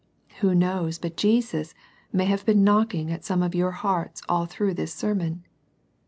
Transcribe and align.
Who 0.39 0.55
knows 0.55 0.97
but 0.97 1.15
Jesus 1.15 1.75
may 2.11 2.25
have 2.25 2.43
been 2.43 2.63
knocking 2.63 3.11
at 3.11 3.23
some 3.23 3.43
of 3.43 3.53
your 3.53 3.69
hearts 3.69 4.23
all 4.27 4.47
through 4.47 4.73
'this 4.73 4.95
sermon? 4.95 5.45